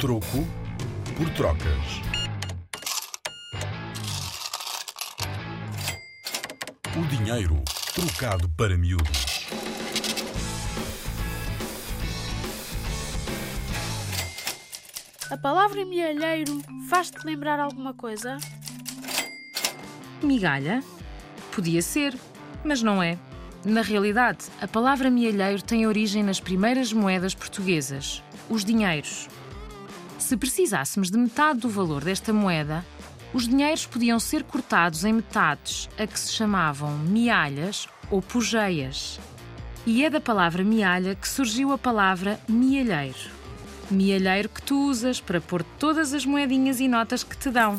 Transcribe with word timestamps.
Troco 0.00 0.44
por 1.16 1.30
trocas. 1.30 2.02
O 6.96 7.06
dinheiro 7.08 7.62
trocado 7.94 8.48
para 8.50 8.76
miúdos. 8.76 9.46
A 15.30 15.38
palavra 15.38 15.84
mielheiro 15.86 16.60
faz-te 16.90 17.24
lembrar 17.24 17.60
alguma 17.60 17.94
coisa? 17.94 18.36
Migalha? 20.20 20.82
Podia 21.54 21.80
ser, 21.80 22.18
mas 22.64 22.82
não 22.82 23.00
é. 23.00 23.16
Na 23.64 23.80
realidade, 23.80 24.46
a 24.60 24.66
palavra 24.66 25.08
mielheiro 25.08 25.62
tem 25.62 25.86
origem 25.86 26.22
nas 26.22 26.40
primeiras 26.40 26.92
moedas 26.92 27.34
portuguesas, 27.34 28.22
os 28.50 28.64
dinheiros. 28.64 29.28
Se 30.24 30.38
precisássemos 30.38 31.10
de 31.10 31.18
metade 31.18 31.60
do 31.60 31.68
valor 31.68 32.02
desta 32.02 32.32
moeda, 32.32 32.82
os 33.34 33.46
dinheiros 33.46 33.84
podiam 33.84 34.18
ser 34.18 34.42
cortados 34.42 35.04
em 35.04 35.12
metades, 35.12 35.86
a 35.98 36.06
que 36.06 36.18
se 36.18 36.32
chamavam 36.32 36.96
mialhas 36.96 37.86
ou 38.10 38.22
pujeias. 38.22 39.20
E 39.84 40.02
é 40.02 40.08
da 40.08 40.22
palavra 40.22 40.64
mialha 40.64 41.14
que 41.14 41.28
surgiu 41.28 41.72
a 41.72 41.78
palavra 41.78 42.40
mielheiro. 42.48 43.30
Mielheiro 43.90 44.48
que 44.48 44.62
tu 44.62 44.88
usas 44.88 45.20
para 45.20 45.42
pôr 45.42 45.62
todas 45.78 46.14
as 46.14 46.24
moedinhas 46.24 46.80
e 46.80 46.88
notas 46.88 47.22
que 47.22 47.36
te 47.36 47.50
dão. 47.50 47.76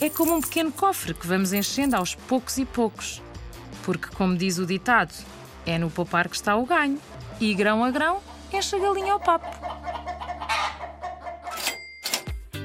É 0.00 0.10
como 0.10 0.34
um 0.34 0.40
pequeno 0.40 0.72
cofre 0.72 1.14
que 1.14 1.28
vamos 1.28 1.52
enchendo 1.52 1.94
aos 1.94 2.16
poucos 2.16 2.58
e 2.58 2.64
poucos. 2.64 3.22
Porque, 3.84 4.08
como 4.16 4.36
diz 4.36 4.58
o 4.58 4.66
ditado, 4.66 5.14
é 5.64 5.78
no 5.78 5.92
poupar 5.92 6.28
que 6.28 6.34
está 6.34 6.56
o 6.56 6.66
ganho. 6.66 6.98
E 7.40 7.54
grão 7.54 7.84
a 7.84 7.90
grão, 7.92 8.18
enche 8.52 8.74
a 8.74 8.80
galinha 8.80 9.12
ao 9.12 9.20
papo. 9.20 9.46